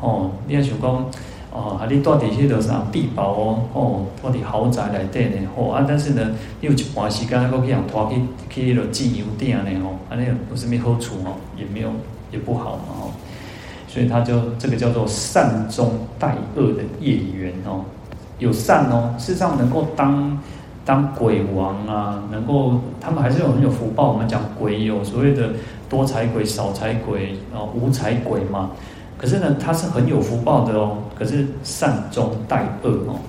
[0.00, 1.04] 哦，你要想讲。
[1.52, 3.62] 哦，啊，你到底去到啥地堡哦？
[3.72, 5.48] 哦，到底豪宅来对呢？
[5.56, 6.30] 哦啊，但是呢，
[6.60, 9.70] 你有一段时间，还可以让拖去去那个自由店呢？
[9.84, 11.34] 哦，啊，那有什么好处哦？
[11.58, 11.90] 也没有，
[12.30, 12.94] 也不好嘛？
[13.00, 13.10] 哦，
[13.88, 15.90] 所以他就这个叫做善中
[16.20, 17.84] 带恶的业缘哦，
[18.40, 20.36] 有善哦，事实上能够当
[20.84, 24.10] 当鬼王啊，能够他们还是有很有福报。
[24.10, 25.50] 我们讲鬼有所谓的
[25.88, 28.70] 多财鬼、少财鬼啊、无财鬼嘛。
[29.16, 30.96] 可是呢，他是很有福报的哦。
[31.16, 33.20] 可是善中带恶哦，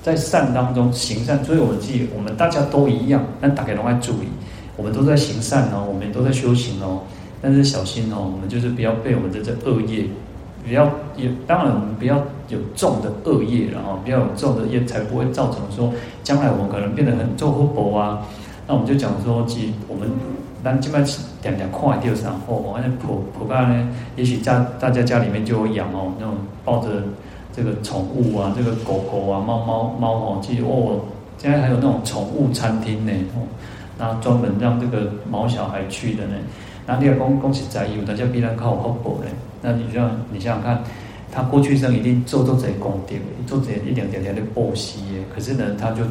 [0.00, 4.28] 在善当中行善，所以我们记，我们大家都一样，但大家都要注意，
[4.76, 7.00] 我们都在行善哦，我们都在修行哦。
[7.42, 10.04] 但是小心哦，我们就是不要被我们的这恶业，
[10.70, 12.16] 不要也当然我们不要
[12.48, 15.92] 有重的恶业，然后不要有重的业，才不会造成说
[16.22, 18.22] 将来我们可能变得很做厚薄啊。
[18.68, 20.08] 那我们就讲说，即我们。
[20.62, 26.34] 但基本上点点快掉上哦，那普普家呢，也许家大家家里面就有养哦，那种
[26.66, 27.02] 抱着
[27.50, 31.00] 这个宠物啊，这个狗狗啊，猫猫猫哦，其实哦，
[31.38, 33.40] 现在还有那种宠物餐厅呢哦，
[33.98, 36.34] 那专门让这个毛小孩去的呢。
[36.86, 39.30] 那你要恭恭喜在有大家必然靠好宝嘞。
[39.62, 40.82] 那你像你想想看，
[41.30, 43.14] 他过去生一定做做这些功德，
[43.46, 45.20] 做这一点点点的报喜耶。
[45.34, 46.02] 可是呢，他就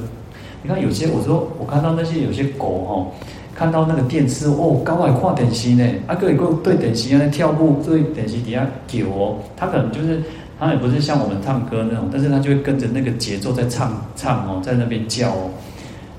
[0.64, 3.08] 你看有些我说我看到那些有些狗哈。
[3.56, 10.22] 看到那个电视哦，刚好看电视呢，啊，个一个对电视在跳舞，对电视底下叫哦，他可能就是
[10.58, 15.50] 他也不是像我们唱歌那种，但是他就会跟着那个节奏在唱唱哦，在那边叫哦。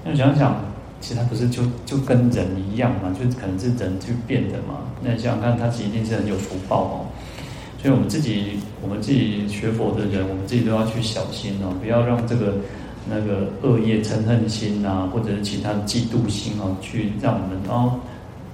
[0.04, 0.54] 那想想，
[1.00, 4.80] 其实他不是就就跟人一样嘛，就可能是人去变的嘛。
[5.02, 7.06] 那想想看，他其实一定是很有福报哦。
[7.82, 12.54] 所以我们自己，我们自己学佛的人，我们自己都要去小心哦，不要让这个。
[13.08, 17.98] 那个恶业嗔恨心啊，或者是其他的嫉妒心啊，去让我们哦，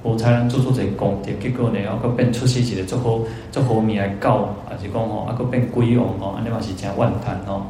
[0.04, 3.20] 我才能做出这个功德，结果呢，啊个变出世界的做好
[3.50, 7.66] 做好命来搞，还是讲哦，啊个变鬼王哦，安尼嘛是真万谈哦。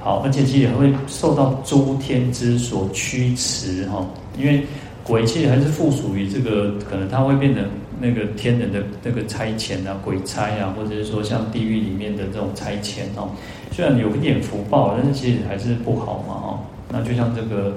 [0.00, 4.06] 好，而且其实也会受到诸天之所驱驰哈，
[4.38, 4.64] 因为
[5.04, 7.64] 鬼其实还是附属于这个，可能它会变成
[8.00, 13.28] 那个天人的那个差遣啊，鬼差啊，或者是说像地狱里面的这种差遣哦。
[13.72, 16.58] 虽然有一点福报，但是其实还是不好嘛，哦，
[16.90, 17.74] 那就像这个，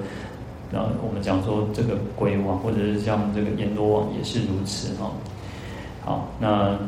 [0.72, 5.10] 然后我们讲说这个鬼王，或者是像这个阎罗王也是如此，哈。
[6.04, 6.78] 好，那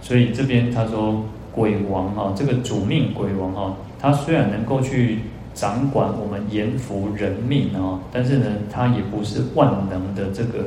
[0.00, 1.22] 所以这边他说
[1.52, 5.20] 鬼王哈，这个主命鬼王哈，他虽然能够去
[5.52, 10.64] 掌管我们延福人命啊，但是呢，他也不是万能的这个，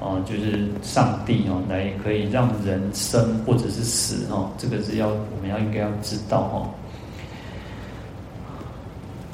[0.00, 6.68] 啊，就是上帝哦，来可以让人生或者是死啊，这个是要我们要应该要知道哈。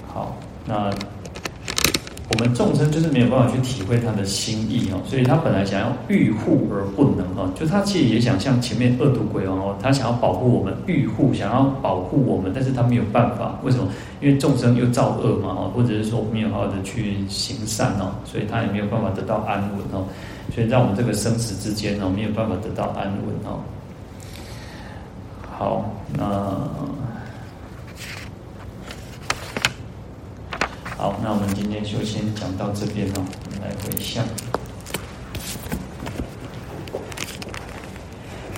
[0.06, 0.36] 好，
[0.66, 0.90] 那
[2.38, 13.88] 我们众生就是没有办法去体会他的心意哦，所以他本来想要欲护而不能哦，就他其实也想像前面恶毒鬼哦，他想要保护我们，欲护想要保护我们，但是他没有办法，为什么？
[14.20, 20.06] 因为众生又造恶嘛哦，或者是说没有好好的去行善哦，所以他也没有办法得到安稳哦，
[20.54, 23.58] 所以在我们这个生死之间哦，没有办法得到安稳哦。
[25.58, 26.56] 好，那。
[30.98, 33.22] 好，那我们今天就先讲到这边哦。
[33.22, 34.24] 我们来回向，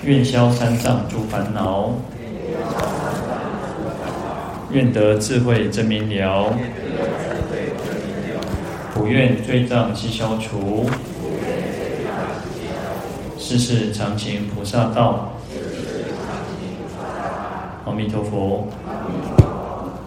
[0.03, 1.91] 愿消三障诸烦恼，
[4.70, 6.51] 愿得智慧真明了，
[8.95, 10.88] 普愿罪障悉消除，
[13.38, 15.34] 世世常行菩萨道。
[17.84, 18.66] 阿弥陀佛。